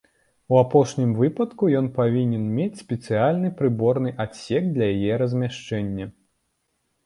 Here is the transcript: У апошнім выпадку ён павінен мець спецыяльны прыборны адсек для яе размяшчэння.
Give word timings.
У 0.53 0.55
апошнім 0.59 1.11
выпадку 1.21 1.69
ён 1.81 1.89
павінен 1.99 2.49
мець 2.57 2.81
спецыяльны 2.85 3.53
прыборны 3.61 4.17
адсек 4.27 4.63
для 4.81 4.91
яе 4.99 5.13
размяшчэння. 5.27 6.13